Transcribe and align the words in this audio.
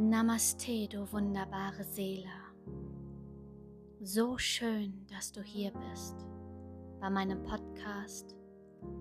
Namaste, 0.00 0.86
du 0.86 1.12
wunderbare 1.12 1.82
Seele. 1.82 2.30
So 4.00 4.38
schön, 4.38 5.04
dass 5.08 5.32
du 5.32 5.42
hier 5.42 5.72
bist 5.72 6.24
bei 7.00 7.10
meinem 7.10 7.42
Podcast 7.42 8.36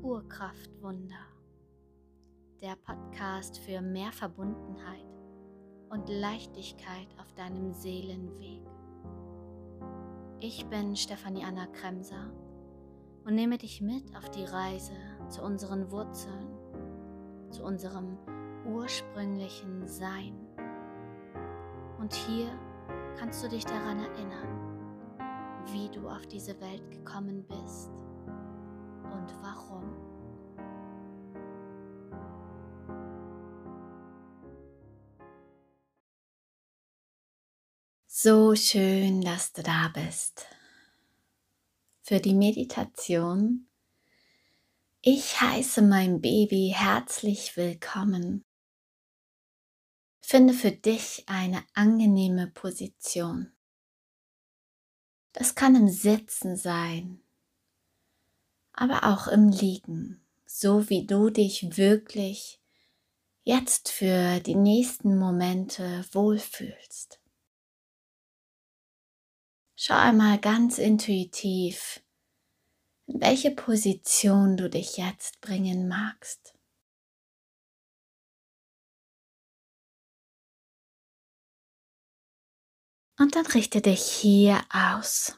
Urkraftwunder. 0.02 1.28
Der 2.62 2.76
Podcast 2.78 3.60
für 3.60 3.80
mehr 3.80 4.12
Verbundenheit 4.12 5.06
und 5.92 6.10
Leichtigkeit 6.10 7.08
auf 7.20 7.32
deinem 7.34 7.74
Seelenweg. 7.74 8.66
Ich 10.40 10.66
bin 10.66 10.96
Stefanie 10.96 11.44
Anna 11.44 11.68
Kremser 11.68 12.32
und 13.24 13.36
nehme 13.36 13.60
dich 13.60 13.82
mit 13.82 14.16
auf 14.16 14.32
die 14.32 14.46
Reise 14.46 14.94
zu 15.30 15.44
unseren 15.44 15.92
Wurzeln, 15.92 16.48
zu 17.52 17.64
unserem 17.64 18.18
ursprünglichen 18.66 19.88
Sein. 19.88 20.47
Und 22.08 22.16
hier 22.16 22.50
kannst 23.20 23.44
du 23.44 23.50
dich 23.50 23.66
daran 23.66 24.00
erinnern, 24.00 25.68
wie 25.74 25.90
du 25.90 26.08
auf 26.08 26.26
diese 26.28 26.58
Welt 26.62 26.90
gekommen 26.90 27.46
bist 27.46 27.90
und 29.12 29.34
warum. 29.42 29.84
So 38.08 38.56
schön, 38.56 39.22
dass 39.22 39.52
du 39.52 39.62
da 39.62 39.92
bist. 39.94 40.46
Für 42.04 42.22
die 42.22 42.36
Meditation. 42.36 43.68
Ich 45.02 45.42
heiße 45.42 45.82
mein 45.82 46.22
Baby 46.22 46.74
herzlich 46.74 47.58
willkommen. 47.58 48.47
Finde 50.30 50.54
für 50.54 50.72
dich 50.72 51.24
eine 51.28 51.64
angenehme 51.74 52.48
Position. 52.48 53.54
Das 55.32 55.56
kann 55.56 55.74
im 55.74 55.88
Sitzen 55.88 56.58
sein, 56.58 57.22
aber 58.74 59.06
auch 59.06 59.30
im 59.30 59.48
Liegen, 59.48 60.22
so 60.46 60.90
wie 60.90 61.06
du 61.06 61.30
dich 61.30 61.78
wirklich 61.78 62.60
jetzt 63.46 63.88
für 63.88 64.42
die 64.42 64.56
nächsten 64.56 65.18
Momente 65.18 66.04
wohlfühlst. 66.12 67.22
Schau 69.78 69.96
einmal 69.96 70.40
ganz 70.40 70.78
intuitiv, 70.78 72.02
in 73.06 73.22
welche 73.22 73.52
Position 73.52 74.58
du 74.58 74.70
dich 74.70 74.98
jetzt 74.98 75.40
bringen 75.40 75.88
magst. 75.88 76.57
Und 83.20 83.36
dann 83.36 83.48
richte 83.48 83.82
dich 83.82 84.04
hier 84.04 84.62
aus. 84.72 85.38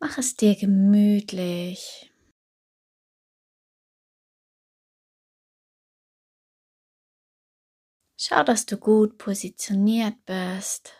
Mach 0.00 0.18
es 0.18 0.34
dir 0.34 0.56
gemütlich. 0.56 2.12
Schau, 8.18 8.42
dass 8.42 8.66
du 8.66 8.78
gut 8.78 9.18
positioniert 9.18 10.24
bist, 10.24 10.94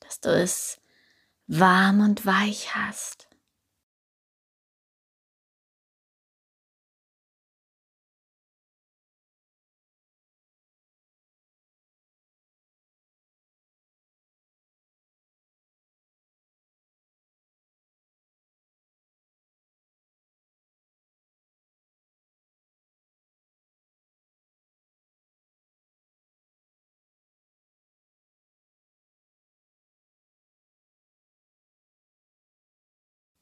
dass 0.00 0.20
du 0.20 0.30
es 0.30 0.80
warm 1.46 2.00
und 2.00 2.24
weich 2.24 2.74
hast. 2.74 3.31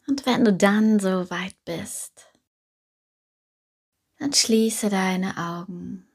Und 0.06 0.26
wenn 0.26 0.44
du 0.44 0.52
dann 0.52 0.98
so 0.98 1.30
weit 1.30 1.56
bist, 1.64 2.26
dann 4.18 4.32
schließe 4.32 4.90
deine 4.90 5.36
Augen. 5.36 6.06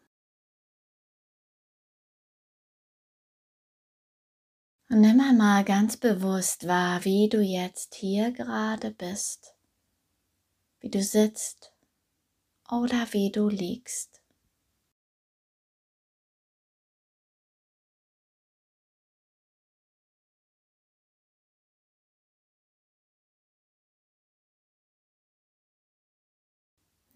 Und 4.89 5.01
nimm 5.01 5.19
einmal 5.19 5.63
ganz 5.63 5.97
bewusst 5.97 6.67
wahr, 6.67 7.03
wie 7.05 7.27
du 7.27 7.41
jetzt 7.41 7.95
hier 7.95 8.31
gerade 8.31 8.91
bist, 8.91 9.55
wie 10.79 10.89
du 10.89 11.01
sitzt 11.01 11.73
oder 12.69 13.11
wie 13.11 13.31
du 13.31 13.49
liegst. 13.49 14.14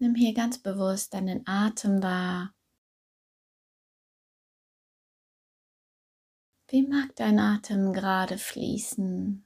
Nimm 0.02 0.14
hier 0.14 0.32
ganz 0.32 0.58
bewusst 0.58 1.12
deinen 1.12 1.46
Atem 1.46 2.02
wahr. 2.02 2.54
Wie 6.68 6.86
mag 6.86 7.14
dein 7.16 7.38
Atem 7.38 7.92
gerade 7.92 8.38
fließen? 8.38 9.44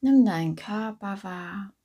Nimm 0.00 0.24
deinen 0.24 0.56
Körper 0.56 1.22
wahr. 1.22 1.75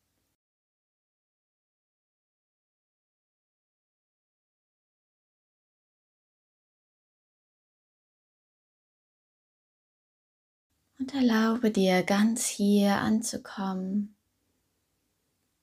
Und 11.02 11.16
erlaube 11.16 11.72
dir 11.72 12.04
ganz 12.04 12.46
hier 12.46 12.98
anzukommen, 12.98 14.16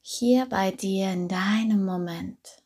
hier 0.00 0.47
bei 0.47 0.72
dir 0.72 1.12
in 1.12 1.28
deinem 1.28 1.84
Moment. 1.84 2.60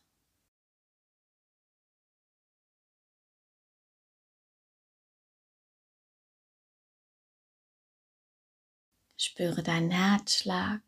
Spüre 9.17 9.61
deinen 9.61 9.91
Herzschlag. 9.91 10.81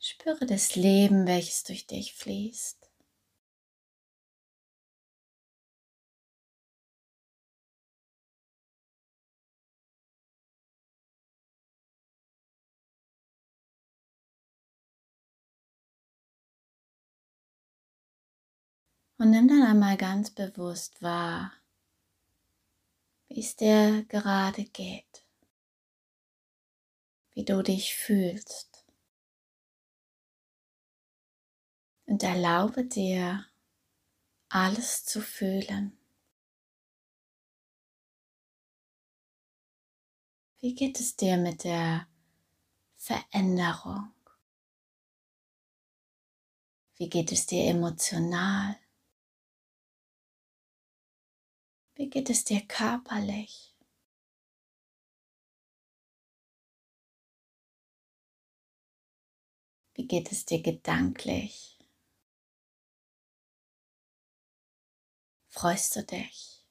Spüre 0.00 0.46
das 0.46 0.74
Leben, 0.74 1.28
welches 1.28 1.62
durch 1.62 1.86
dich 1.86 2.14
fließt. 2.14 2.79
Und 19.20 19.32
nimm 19.32 19.48
dann 19.48 19.62
einmal 19.62 19.98
ganz 19.98 20.30
bewusst 20.30 21.02
wahr, 21.02 21.52
wie 23.28 23.40
es 23.40 23.54
dir 23.54 24.06
gerade 24.08 24.64
geht, 24.64 25.26
wie 27.34 27.44
du 27.44 27.62
dich 27.62 27.94
fühlst. 27.94 28.86
Und 32.06 32.22
erlaube 32.22 32.86
dir, 32.86 33.44
alles 34.48 35.04
zu 35.04 35.20
fühlen. 35.20 35.98
Wie 40.60 40.74
geht 40.74 40.98
es 40.98 41.14
dir 41.16 41.36
mit 41.36 41.64
der 41.64 42.08
Veränderung? 42.96 44.14
Wie 46.96 47.10
geht 47.10 47.32
es 47.32 47.44
dir 47.44 47.66
emotional? 47.66 48.79
Wie 52.00 52.08
geht 52.08 52.30
es 52.30 52.44
dir 52.44 52.62
körperlich? 52.62 53.76
Wie 59.92 60.06
geht 60.06 60.32
es 60.32 60.46
dir 60.46 60.62
gedanklich? 60.62 61.78
Freust 65.50 65.94
du 65.96 66.02
dich? 66.02 66.64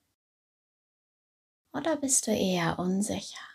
Oder 1.73 1.97
bist 1.97 2.25
du 2.25 2.31
eher 2.31 2.79
unsicher? 2.79 3.45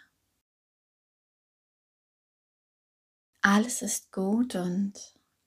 Alles 3.41 3.83
ist 3.83 4.13
gut 4.13 4.55
und 4.55 4.93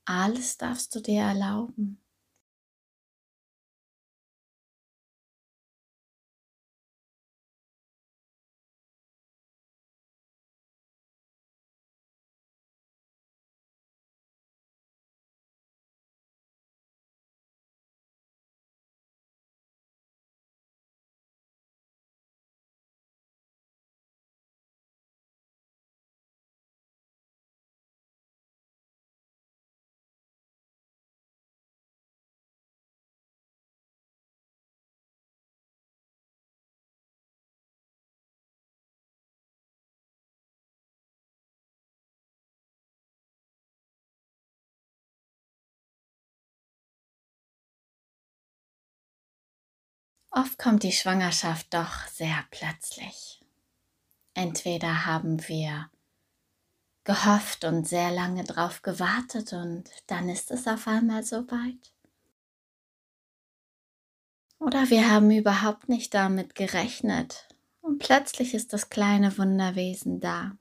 alles 0.04 0.58
darfst 0.58 0.94
du 0.94 1.00
dir 1.00 1.22
erlauben. 1.22 2.02
Oft 50.38 50.60
kommt 50.60 50.84
die 50.84 50.92
Schwangerschaft 50.92 51.74
doch 51.74 52.06
sehr 52.10 52.46
plötzlich. 52.52 53.42
Entweder 54.36 55.08
haben 55.08 55.48
wir 55.48 55.90
gehofft 57.06 57.64
und 57.64 57.88
sehr 57.88 58.12
lange 58.12 58.44
drauf 58.44 58.84
gewartet 58.84 59.54
und 59.54 59.86
dann 60.06 60.30
ist 60.30 60.52
es 60.52 60.68
auf 60.68 60.88
einmal 60.88 61.24
soweit. 61.24 61.92
Oder 64.60 64.92
wir 64.92 65.10
haben 65.10 65.32
überhaupt 65.32 65.90
nicht 65.90 66.14
damit 66.14 66.54
gerechnet 66.54 67.48
und 67.82 67.98
plötzlich 67.98 68.54
ist 68.54 68.74
das 68.74 68.90
kleine 68.90 69.40
Wunderwesen 69.40 70.20
da. 70.20 70.56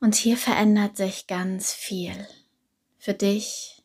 Und 0.00 0.16
hier 0.16 0.36
verändert 0.36 0.98
sich 0.98 1.26
ganz 1.26 1.72
viel 1.72 2.28
für 2.98 3.14
dich, 3.14 3.79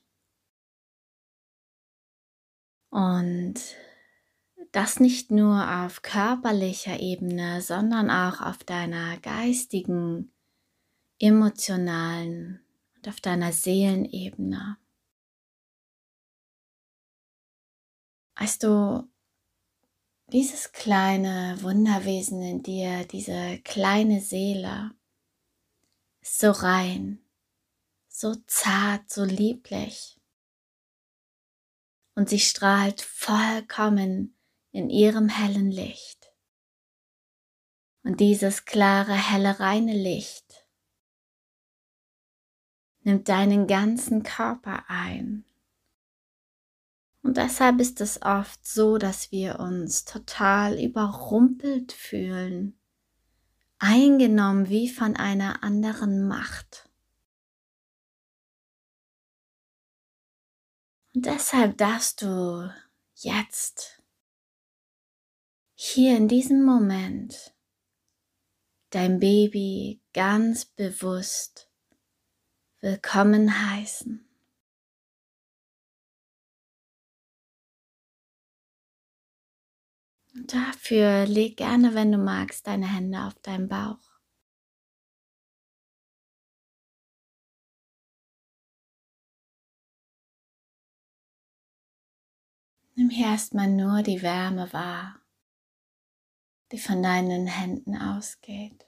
Und 2.96 3.56
das 4.72 5.02
nicht 5.02 5.30
nur 5.30 5.70
auf 5.84 6.02
körperlicher 6.02 6.98
Ebene, 7.02 7.62
sondern 7.62 8.10
auch 8.10 8.40
auf 8.40 8.60
deiner 8.60 9.18
geistigen, 9.18 10.32
emotionalen 11.20 12.62
und 12.96 13.10
auf 13.10 13.20
deiner 13.20 13.52
Seelenebene. 13.52 14.78
Weißt 18.38 18.64
du, 18.64 19.10
dieses 20.32 20.72
kleine 20.72 21.58
Wunderwesen 21.64 22.42
in 22.42 22.64
dir, 22.64 23.04
diese 23.04 23.60
kleine 23.66 24.22
Seele, 24.22 24.92
ist 26.22 26.40
so 26.40 26.52
rein, 26.52 27.20
so 28.08 28.36
zart, 28.48 29.10
so 29.10 29.26
lieblich 29.26 30.15
und 32.16 32.30
sie 32.30 32.40
strahlt 32.40 33.02
vollkommen 33.02 34.36
in 34.72 34.90
ihrem 34.90 35.30
hellen 35.30 35.70
Licht. 35.70 36.32
Und 38.04 38.20
dieses 38.20 38.66
klare, 38.66 39.14
helle, 39.14 39.60
reine 39.60 39.94
Licht 39.94 40.68
nimmt 43.04 43.30
deinen 43.30 43.68
ganzen 43.68 44.24
Körper 44.24 44.86
ein. 44.88 45.46
Und 47.22 47.38
deshalb 47.38 47.80
ist 47.80 48.02
es 48.02 48.22
oft 48.22 48.66
so, 48.66 48.98
dass 48.98 49.32
wir 49.32 49.60
uns 49.60 50.06
total 50.06 50.80
überrumpelt 50.80 51.92
fühlen, 51.92 52.80
eingenommen 53.80 54.70
wie 54.70 54.90
von 54.90 55.16
einer 55.16 55.64
anderen 55.64 56.28
Macht. 56.28 56.85
Und 61.16 61.26
deshalb 61.26 61.78
darfst 61.78 62.22
du 62.22 62.70
jetzt, 63.14 64.04
hier 65.74 66.18
in 66.18 66.28
diesem 66.28 66.66
Moment, 66.66 67.56
dein 68.90 69.22
Baby 69.22 70.02
ganz 70.12 70.66
bewusst 70.66 71.72
willkommen 72.82 73.72
heißen. 73.72 74.28
Und 80.34 80.54
dafür 80.54 81.26
leg 81.28 81.56
gerne, 81.56 81.94
wenn 81.94 82.12
du 82.12 82.18
magst, 82.18 82.68
deine 82.68 82.94
Hände 82.94 83.24
auf 83.24 83.36
deinen 83.36 83.70
Bauch. 83.70 84.15
Nimm 92.98 93.10
hier 93.10 93.28
erstmal 93.28 93.68
nur 93.68 94.04
die 94.04 94.22
Wärme 94.22 94.72
wahr, 94.72 95.20
die 96.72 96.78
von 96.80 97.04
deinen 97.04 97.46
Händen 97.46 97.98
ausgeht. 97.98 98.88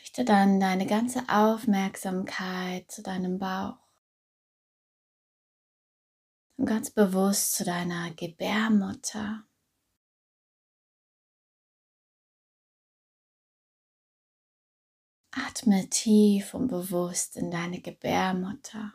Richte 0.00 0.24
dann 0.24 0.58
deine 0.58 0.86
ganze 0.86 1.28
Aufmerksamkeit 1.28 2.90
zu 2.90 3.02
deinem 3.02 3.38
Bauch 3.38 3.78
und 6.56 6.66
ganz 6.66 6.90
bewusst 6.90 7.54
zu 7.54 7.64
deiner 7.64 8.10
Gebärmutter. 8.14 9.44
Atme 15.38 15.86
tief 15.90 16.54
und 16.54 16.68
bewusst 16.68 17.36
in 17.36 17.50
deine 17.50 17.80
Gebärmutter. 17.80 18.94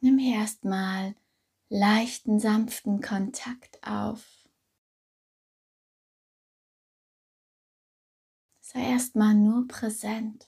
Nimm 0.00 0.18
erstmal 0.18 1.14
leichten, 1.70 2.38
sanften 2.40 3.00
Kontakt 3.00 3.82
auf 3.82 4.37
Sei 8.70 8.80
erstmal 8.90 9.34
nur 9.34 9.66
präsent. 9.66 10.46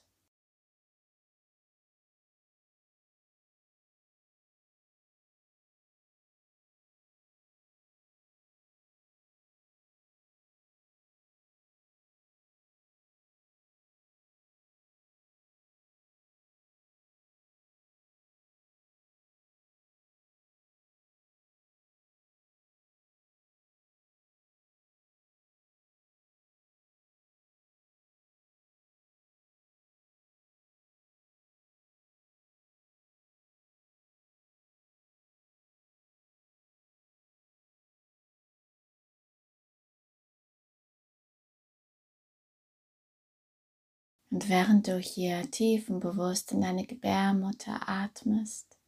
Und 44.31 44.49
während 44.49 44.87
du 44.87 44.99
hier 44.99 45.51
tief 45.51 45.91
und 45.91 46.01
bewusst 46.01 46.53
in 46.53 46.61
deine 46.61 46.87
Gebärmutter 46.87 47.89
atmest, 47.89 48.79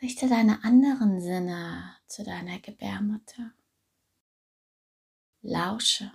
richte 0.00 0.28
deine 0.28 0.62
anderen 0.62 1.20
Sinne 1.20 1.96
zu 2.06 2.22
deiner 2.22 2.60
Gebärmutter. 2.60 3.52
Lausche. 5.42 6.12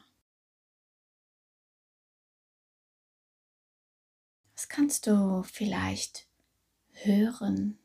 Was 4.54 4.70
kannst 4.70 5.06
du 5.06 5.44
vielleicht 5.44 6.28
hören? 6.92 7.85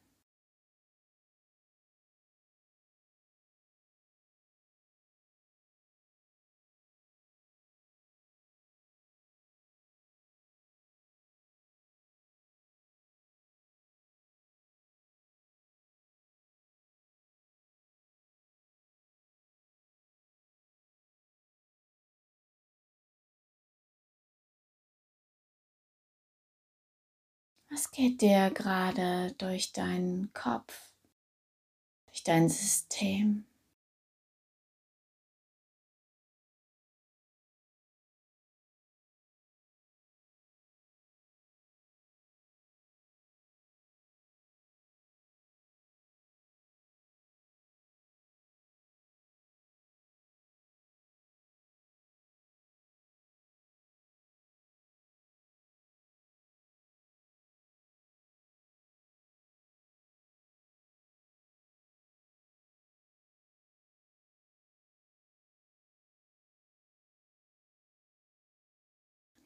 Was 27.73 27.93
geht 27.93 28.21
dir 28.21 28.51
gerade 28.51 29.33
durch 29.39 29.73
deinen 29.73 30.33
Kopf, 30.33 30.91
durch 32.07 32.25
dein 32.25 32.49
System? 32.49 33.45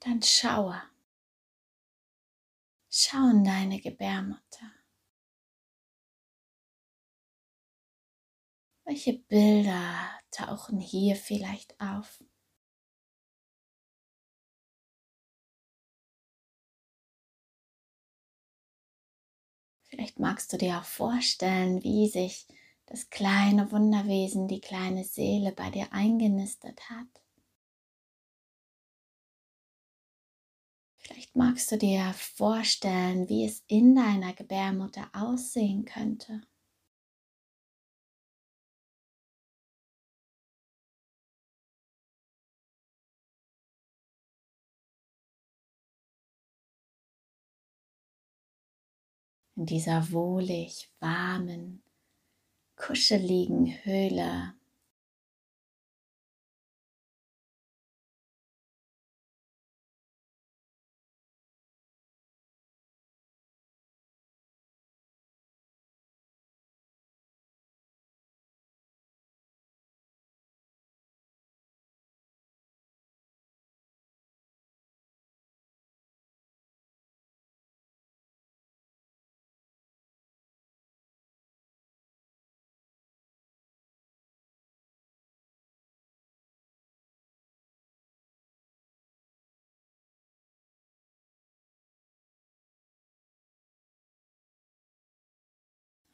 Dann 0.05 0.23
schaue. 0.23 0.81
Schau 2.91 3.31
in 3.31 3.43
deine 3.43 3.81
Gebärmutter. 3.81 4.73
Welche 8.85 9.15
Bilder 9.15 10.11
tauchen 10.31 10.79
hier 10.79 11.17
vielleicht 11.17 11.81
auf? 11.81 12.23
Vielleicht 19.85 20.19
magst 20.19 20.53
du 20.53 20.59
dir 20.59 20.79
auch 20.79 20.85
vorstellen, 20.85 21.83
wie 21.83 22.09
sich 22.09 22.47
das 22.87 23.09
kleine 23.11 23.73
Wunderwesen, 23.73 24.49
die 24.49 24.61
kleine 24.61 25.05
Seele 25.05 25.53
bei 25.53 25.71
dir 25.71 25.93
eingenistet 25.93 26.91
hat. 26.91 27.24
Vielleicht 31.07 31.37
magst 31.37 31.71
du 31.71 31.77
dir 31.77 32.15
vorstellen, 32.15 33.29
wie 33.29 33.45
es 33.45 33.63
in 33.67 33.95
deiner 33.95 34.33
Gebärmutter 34.33 35.11
aussehen 35.13 35.85
könnte. 35.85 36.41
In 49.57 49.67
dieser 49.67 50.11
wohlig 50.11 50.91
warmen, 51.01 51.83
kuscheligen 52.77 53.67
Höhle 53.85 54.55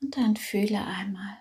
Und 0.03 0.17
dann 0.17 0.37
fühle 0.37 0.85
einmal. 0.85 1.37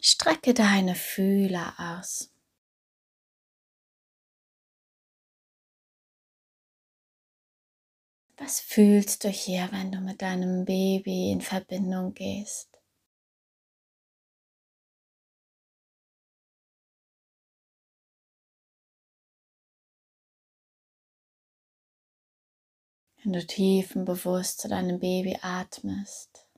Strecke 0.00 0.54
deine 0.54 0.94
Fühler 0.94 1.74
aus. 1.78 2.30
Was 8.38 8.60
fühlst 8.60 9.24
du 9.24 9.28
hier, 9.28 9.68
wenn 9.72 9.90
du 9.90 9.98
mit 10.00 10.20
deinem 10.22 10.64
Baby 10.64 11.32
in 11.32 11.40
Verbindung 11.40 12.12
gehst? 12.14 12.75
Wenn 23.26 23.32
du 23.32 23.44
tief 23.44 23.96
und 23.96 24.04
bewusst 24.04 24.60
zu 24.60 24.68
deinem 24.68 25.00
Baby 25.00 25.36
atmest. 25.42 26.48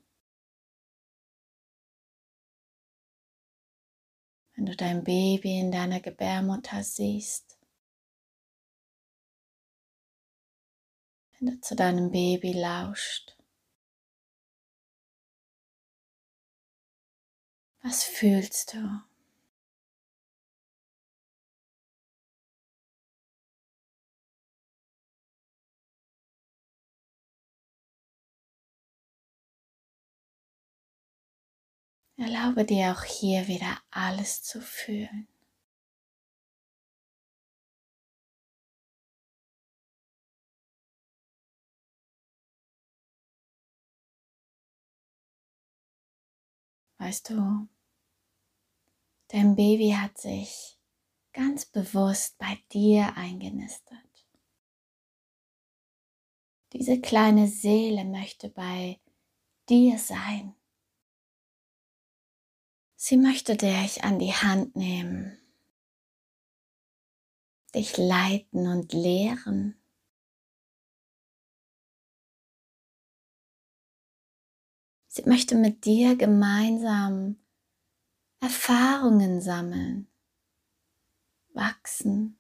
Wenn 4.55 4.67
du 4.67 4.77
dein 4.77 5.03
Baby 5.03 5.61
in 5.61 5.73
deiner 5.73 6.01
Gebärmutter 6.01 6.85
siehst. 6.85 7.59
Wenn 11.39 11.53
du 11.53 11.61
zu 11.63 11.75
deinem 11.75 12.11
Baby 12.11 12.53
lauscht. 12.53 13.35
Was 17.81 18.05
fühlst 18.05 18.75
du? 18.75 19.08
Erlaube 32.19 32.65
dir 32.65 32.91
auch 32.93 33.05
hier 33.05 33.47
wieder 33.47 33.79
alles 33.93 34.43
zu 34.43 34.61
fühlen. 34.61 35.29
Weißt 46.99 47.31
du, 47.31 47.69
dein 49.29 49.55
Baby 49.55 49.93
hat 49.93 50.19
sich 50.19 50.77
ganz 51.33 51.67
bewusst 51.67 52.37
bei 52.39 52.59
dir 52.73 53.17
eingenistet. 53.17 54.27
Diese 56.73 57.01
kleine 57.01 57.47
Seele 57.47 58.05
möchte 58.05 58.49
bei 58.49 58.99
dir 59.69 59.99
sein. 59.99 60.58
Sie 63.01 63.17
möchte 63.17 63.57
dich 63.57 64.03
an 64.03 64.19
die 64.19 64.33
Hand 64.33 64.75
nehmen, 64.75 65.39
dich 67.73 67.97
leiten 67.97 68.67
und 68.67 68.93
lehren. 68.93 69.81
Sie 75.07 75.23
möchte 75.27 75.55
mit 75.55 75.85
dir 75.85 76.17
gemeinsam 76.17 77.37
Erfahrungen 78.41 79.41
sammeln, 79.41 80.09
wachsen. 81.55 82.37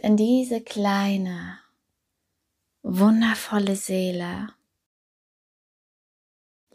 Denn 0.00 0.16
diese 0.16 0.60
kleine, 0.60 1.58
wundervolle 2.82 3.74
Seele 3.74 4.56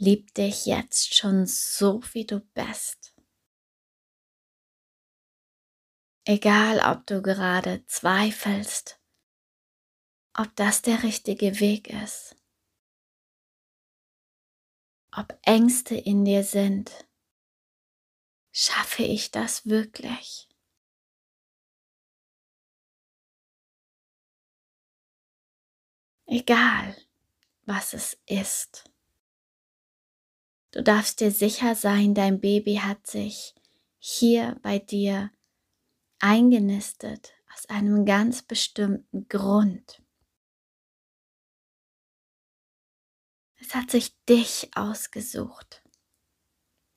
liebt 0.04 0.38
dich 0.38 0.66
jetzt 0.66 1.16
schon 1.16 1.46
so, 1.46 2.02
wie 2.12 2.26
du 2.26 2.42
bist. 2.42 3.16
Egal, 6.26 6.80
ob 6.80 7.08
du 7.08 7.22
gerade 7.22 7.86
zweifelst, 7.86 9.00
ob 10.38 10.54
das 10.58 10.82
der 10.82 11.04
richtige 11.04 11.62
Weg 11.62 11.90
ist, 11.90 12.36
ob 15.16 15.40
Ängste 15.44 15.96
in 15.96 16.26
dir 16.26 16.44
sind, 16.44 16.92
schaffe 18.52 19.04
ich 19.04 19.32
das 19.32 19.66
wirklich? 19.68 20.50
Egal, 26.26 26.98
was 27.66 27.94
es 27.94 28.18
ist. 28.26 28.93
Du 30.74 30.82
darfst 30.82 31.20
dir 31.20 31.30
sicher 31.30 31.76
sein, 31.76 32.16
dein 32.16 32.42
Baby 32.42 32.78
hat 32.78 33.06
sich 33.06 33.54
hier 34.00 34.60
bei 34.64 34.80
dir 34.80 35.32
eingenistet 36.18 37.34
aus 37.54 37.68
einem 37.68 38.06
ganz 38.06 38.42
bestimmten 38.42 39.28
Grund. 39.28 40.02
Es 43.60 43.76
hat 43.76 43.92
sich 43.92 44.20
dich 44.26 44.72
ausgesucht. 44.76 45.84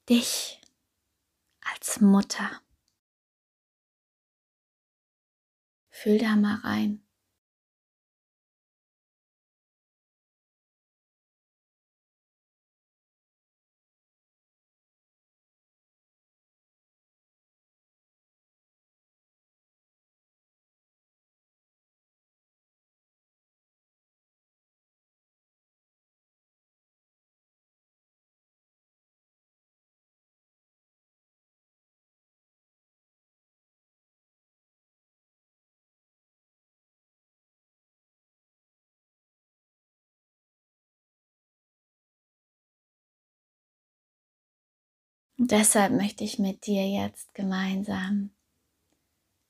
Dich 0.09 0.59
als 1.61 2.01
Mutter. 2.01 2.63
Fühl 5.91 6.17
da 6.17 6.35
mal 6.35 6.61
rein. 6.61 7.06
Deshalb 45.39 45.93
möchte 45.93 46.25
ich 46.25 46.39
mit 46.39 46.67
dir 46.67 46.89
jetzt 46.89 47.35
gemeinsam 47.35 48.31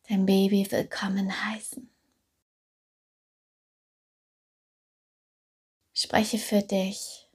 dein 0.08 0.26
Baby 0.26 0.66
willkommen 0.68 1.44
heißen. 1.46 1.88
Spreche 5.94 6.38
für 6.38 6.62
dich. 6.62 7.30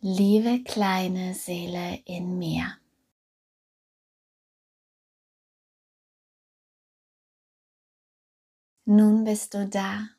Liebe 0.00 0.64
kleine 0.64 1.34
Seele 1.34 2.02
in 2.04 2.36
mir. 2.36 2.76
Nun 8.86 9.22
bist 9.22 9.54
du 9.54 9.68
da. 9.68 10.13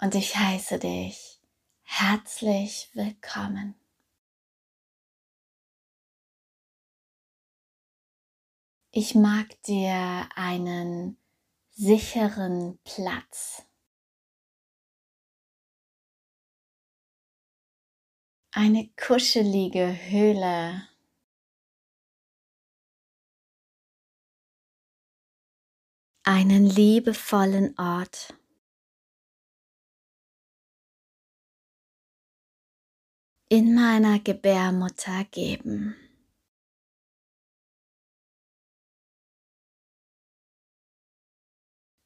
Und 0.00 0.14
ich 0.14 0.36
heiße 0.36 0.78
dich 0.78 1.40
herzlich 1.82 2.90
willkommen. 2.94 3.74
Ich 8.90 9.14
mag 9.14 9.62
dir 9.62 10.28
einen 10.34 11.18
sicheren 11.70 12.78
Platz, 12.84 13.66
eine 18.52 18.90
kuschelige 18.96 19.86
Höhle, 20.08 20.88
einen 26.22 26.66
liebevollen 26.66 27.78
Ort. 27.78 28.34
In 33.48 33.76
meiner 33.76 34.18
Gebärmutter 34.18 35.24
geben. 35.30 35.94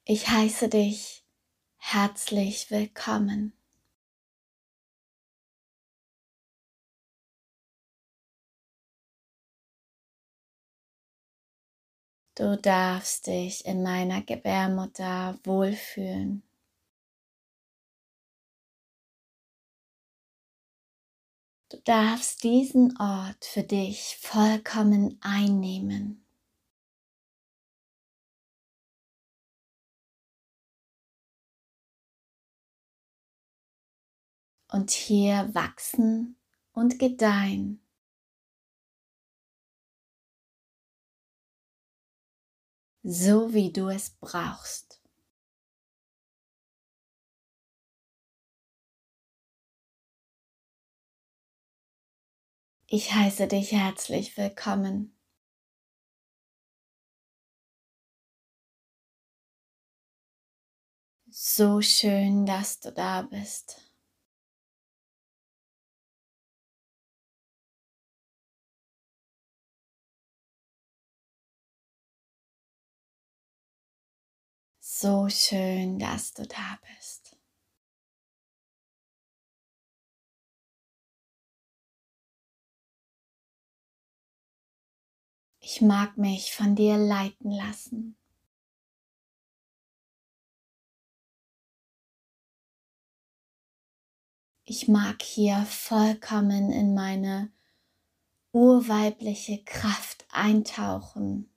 Ich 0.05 0.29
heiße 0.29 0.69
dich 0.69 1.25
herzlich 1.79 2.71
willkommen. 2.71 3.55
Du 12.35 12.57
darfst 12.59 13.27
dich 13.29 13.65
in 13.65 13.83
meiner 13.83 14.23
Gebärmutter 14.23 15.39
wohlfühlen. 15.45 16.50
Du 21.71 21.81
darfst 21.83 22.43
diesen 22.43 22.97
Ort 22.99 23.45
für 23.45 23.63
dich 23.63 24.17
vollkommen 24.21 25.19
einnehmen. 25.21 26.27
Und 34.73 34.91
hier 34.91 35.49
wachsen 35.55 36.37
und 36.73 36.99
gedeihen. 36.99 37.81
So 43.05 43.55
wie 43.55 43.73
du 43.73 43.89
es 43.89 44.11
brauchst. 44.11 44.90
Ich 52.93 53.13
heiße 53.15 53.47
dich 53.47 53.71
herzlich 53.71 54.37
willkommen. 54.37 55.15
So 61.33 61.81
schön, 61.83 62.47
dass 62.47 62.79
du 62.81 62.93
da 62.93 63.23
bist. 63.23 63.91
So 74.83 75.29
schön, 75.31 75.99
dass 75.99 76.35
du 76.35 76.47
da 76.47 76.79
bist. 76.83 77.20
Ich 85.73 85.81
mag 85.81 86.19
mich 86.19 86.53
von 86.53 86.75
dir 86.75 86.97
leiten 86.99 87.53
lassen. 87.53 88.17
Ich 94.65 94.89
mag 94.89 95.23
hier 95.23 95.65
vollkommen 95.67 96.73
in 96.73 96.93
meine 96.93 97.53
urweibliche 98.51 99.63
Kraft 99.63 100.27
eintauchen. 100.33 101.49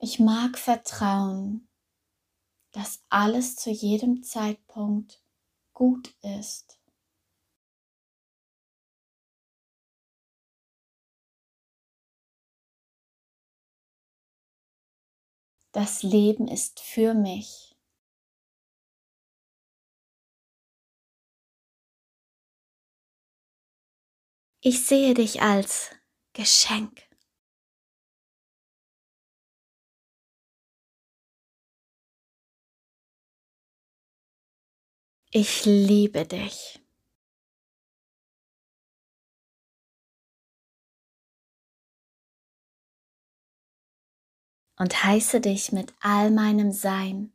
Ich 0.00 0.18
mag 0.18 0.58
vertrauen, 0.58 1.65
dass 2.76 3.02
alles 3.08 3.56
zu 3.56 3.70
jedem 3.70 4.22
Zeitpunkt 4.22 5.22
gut 5.72 6.14
ist. 6.20 6.78
Das 15.72 16.02
Leben 16.02 16.48
ist 16.48 16.80
für 16.80 17.14
mich. 17.14 17.74
Ich 24.60 24.84
sehe 24.84 25.14
dich 25.14 25.40
als 25.40 25.92
Geschenk. 26.34 27.05
Ich 35.38 35.66
liebe 35.66 36.24
dich. 36.24 36.82
Und 44.78 45.04
heiße 45.04 45.42
dich 45.42 45.72
mit 45.72 45.92
all 46.00 46.30
meinem 46.30 46.72
Sein 46.72 47.34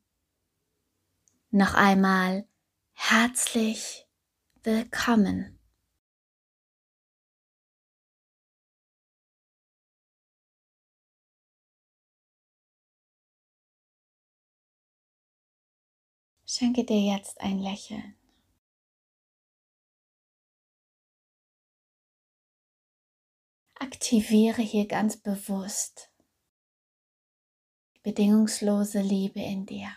noch 1.51 1.75
einmal 1.75 2.47
herzlich 2.93 4.07
willkommen. 4.63 5.60
Schenke 16.53 16.83
dir 16.83 16.99
jetzt 16.99 17.39
ein 17.39 17.59
Lächeln. 17.59 18.13
Aktiviere 23.75 24.61
hier 24.61 24.85
ganz 24.85 25.15
bewusst 25.15 26.11
die 27.95 28.01
bedingungslose 28.01 28.99
Liebe 28.99 29.39
in 29.39 29.65
dir. 29.65 29.95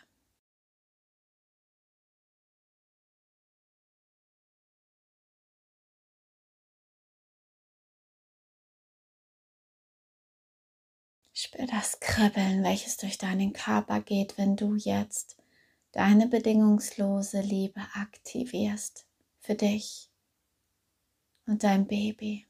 Spür 11.33 11.67
das 11.67 11.99
Kribbeln, 11.99 12.63
welches 12.63 12.97
durch 12.97 13.19
deinen 13.19 13.53
Körper 13.53 14.01
geht, 14.01 14.39
wenn 14.39 14.55
du 14.55 14.77
jetzt 14.77 15.37
deine 15.95 16.27
bedingungslose 16.27 17.41
Liebe 17.41 17.81
aktivierst 17.95 19.07
für 19.41 19.55
dich 19.55 20.11
und 21.47 21.63
dein 21.63 21.87
Baby. 21.87 22.49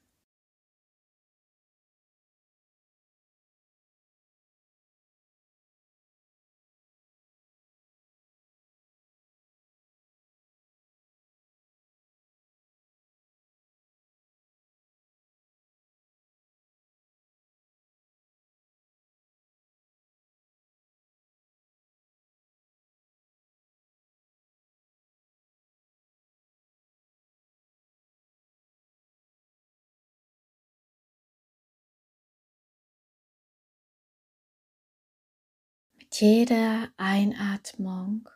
Mit 36.14 36.20
jeder 36.20 36.92
Einatmung 36.96 38.29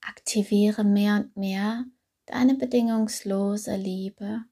aktiviere 0.00 0.84
mehr 0.84 1.16
und 1.16 1.36
mehr 1.36 1.84
deine 2.26 2.54
bedingungslose 2.54 3.74
Liebe. 3.74 4.44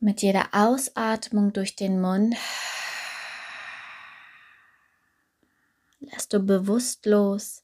Mit 0.00 0.20
jeder 0.20 0.48
Ausatmung 0.52 1.54
durch 1.54 1.76
den 1.76 1.98
Mund 1.98 2.36
lässt 6.00 6.34
du 6.34 6.40
bewusst 6.40 7.06
los, 7.06 7.62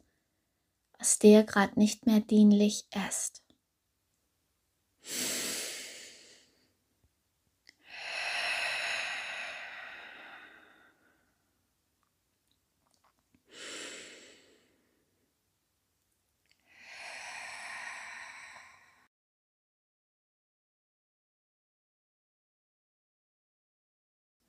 was 0.99 1.19
dir 1.19 1.45
gerade 1.45 1.79
nicht 1.79 2.07
mehr 2.07 2.21
dienlich 2.21 2.87
ist. 3.11 3.43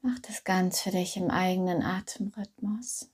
Mach 0.07 0.19
das 0.19 0.45
ganz 0.45 0.79
für 0.79 0.91
dich 0.91 1.17
im 1.17 1.29
eigenen 1.29 1.83
Atemrhythmus. 1.83 3.09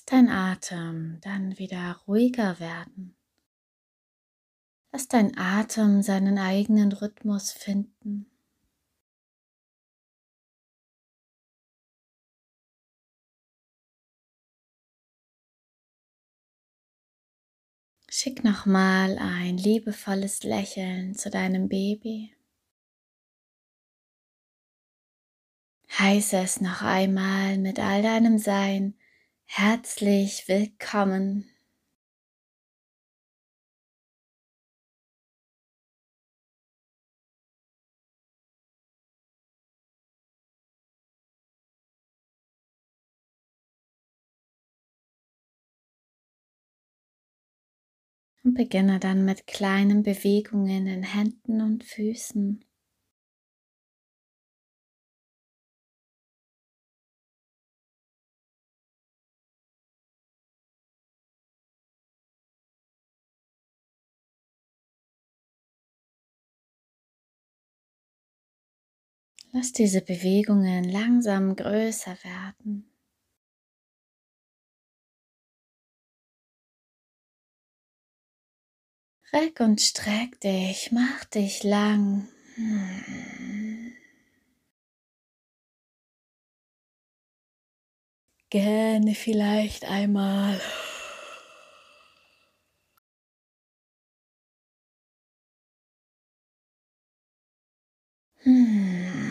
Lass 0.00 0.06
dein 0.06 0.30
Atem 0.30 1.18
dann 1.20 1.58
wieder 1.58 2.00
ruhiger 2.08 2.58
werden. 2.58 3.16
Lass 4.92 5.08
dein 5.08 5.36
Atem 5.36 6.02
seinen 6.02 6.38
eigenen 6.38 6.92
Rhythmus 6.92 7.52
finden. 7.52 8.26
Schick 18.08 18.42
nochmal 18.42 19.18
ein 19.18 19.58
liebevolles 19.58 20.44
Lächeln 20.44 21.14
zu 21.14 21.28
deinem 21.28 21.68
Baby. 21.68 22.34
Heiße 25.98 26.38
es 26.38 26.62
noch 26.62 26.80
einmal 26.80 27.58
mit 27.58 27.78
all 27.78 28.02
deinem 28.02 28.38
Sein 28.38 28.94
Herzlich 29.52 30.46
willkommen. 30.46 31.50
Und 48.44 48.54
beginne 48.54 49.00
dann 49.00 49.24
mit 49.24 49.48
kleinen 49.48 50.04
Bewegungen 50.04 50.86
in 50.86 51.02
Händen 51.02 51.60
und 51.60 51.82
Füßen. 51.82 52.64
Lass 69.52 69.72
diese 69.72 70.00
Bewegungen 70.00 70.84
langsam 70.84 71.56
größer 71.56 72.16
werden. 72.22 72.90
Reck 79.32 79.60
und 79.60 79.80
streck 79.80 80.40
dich, 80.40 80.90
mach 80.92 81.24
dich 81.24 81.62
lang. 81.62 82.28
Gerne 88.50 89.14
vielleicht 89.14 89.84
einmal. 89.84 90.60
Hmm. 98.44 99.29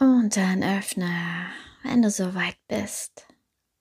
Und 0.00 0.34
dann 0.34 0.62
öffne, 0.62 1.52
wenn 1.82 2.00
du 2.00 2.10
soweit 2.10 2.56
bist, 2.68 3.26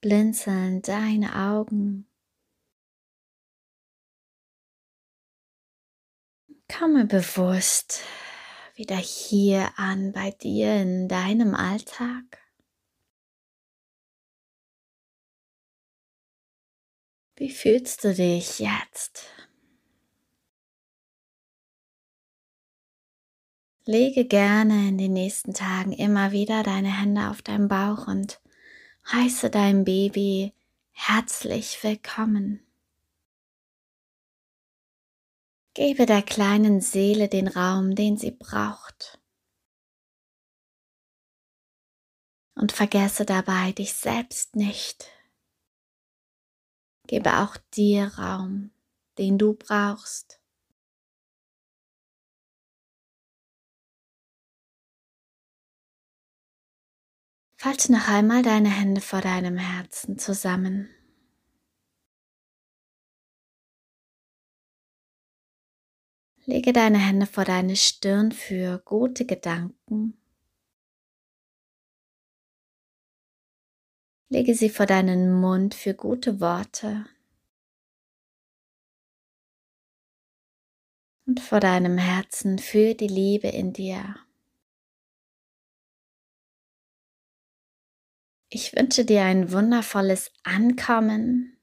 blinzeln 0.01 0.81
deine 0.81 1.33
Augen. 1.33 2.09
Komme 6.67 7.05
bewusst 7.05 8.01
wieder 8.75 8.97
hier 8.97 9.71
an 9.77 10.11
bei 10.11 10.31
dir 10.31 10.81
in 10.81 11.07
deinem 11.07 11.55
Alltag. 11.55 12.25
Wie 17.37 17.49
fühlst 17.49 18.03
du 18.03 18.13
dich 18.13 18.59
jetzt? 18.59 19.23
Lege 23.89 24.25
gerne 24.25 24.87
in 24.87 24.99
den 24.99 25.13
nächsten 25.13 25.55
Tagen 25.55 25.93
immer 25.93 26.31
wieder 26.31 26.61
deine 26.61 26.95
Hände 26.95 27.31
auf 27.31 27.41
deinen 27.41 27.67
Bauch 27.67 28.05
und 28.05 28.39
heiße 29.11 29.49
dein 29.49 29.83
Baby 29.83 30.53
herzlich 30.91 31.83
willkommen. 31.83 32.63
Gebe 35.73 36.05
der 36.05 36.21
kleinen 36.21 36.81
Seele 36.81 37.29
den 37.29 37.47
Raum, 37.47 37.95
den 37.95 38.15
sie 38.15 38.29
braucht. 38.29 39.19
Und 42.53 42.71
vergesse 42.71 43.25
dabei 43.25 43.71
dich 43.71 43.95
selbst 43.95 44.55
nicht. 44.55 45.09
Gebe 47.07 47.39
auch 47.39 47.57
dir 47.73 48.05
Raum, 48.19 48.69
den 49.17 49.39
du 49.39 49.55
brauchst. 49.55 50.38
Falte 57.61 57.91
noch 57.91 58.07
einmal 58.07 58.41
deine 58.41 58.69
Hände 58.69 59.01
vor 59.01 59.19
deinem 59.19 59.57
Herzen 59.57 60.17
zusammen. 60.17 60.87
Lege 66.45 66.71
deine 66.71 66.99
Hände 66.99 67.25
vor 67.25 67.43
deine 67.43 67.75
Stirn 67.75 68.31
für 68.31 68.79
gute 68.85 69.25
Gedanken. 69.25 70.17
Lege 74.29 74.55
sie 74.55 74.69
vor 74.69 74.85
deinen 74.85 75.41
Mund 75.41 75.75
für 75.75 75.93
gute 75.93 76.39
Worte. 76.39 77.07
Und 81.25 81.41
vor 81.41 81.59
deinem 81.59 81.97
Herzen 81.97 82.57
für 82.57 82.95
die 82.95 83.07
Liebe 83.07 83.49
in 83.49 83.73
dir. 83.73 84.15
Ich 88.51 88.75
wünsche 88.75 89.05
dir 89.05 89.23
ein 89.23 89.51
wundervolles 89.51 90.31
Ankommen 90.43 91.55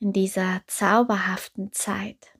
in 0.00 0.12
dieser 0.12 0.62
zauberhaften 0.66 1.72
Zeit. 1.72 2.38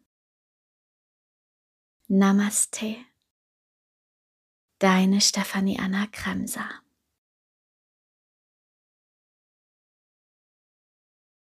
Namaste. 2.07 2.97
Deine 4.79 5.23
Stefanie 5.23 5.79
Anna 5.79 6.07
Kremser. 6.09 6.69